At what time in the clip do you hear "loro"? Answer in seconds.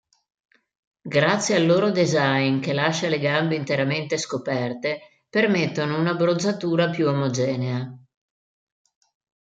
1.67-1.91